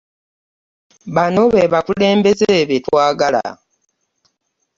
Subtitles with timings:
[1.15, 3.43] Bano be bakulembeze be twagala.